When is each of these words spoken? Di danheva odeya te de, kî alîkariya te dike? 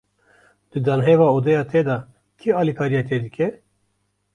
Di 0.71 0.81
danheva 0.87 1.27
odeya 1.35 1.61
te 1.71 1.79
de, 1.89 1.97
kî 2.39 2.49
alîkariya 2.61 3.03
te 3.09 3.17
dike? 3.25 3.47